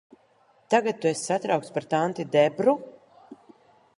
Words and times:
Tagad 0.73 0.95
tu 1.03 1.09
esi 1.09 1.27
satraukts 1.31 1.69
par 1.75 1.85
tanti 1.93 2.27
Debru? 2.37 2.75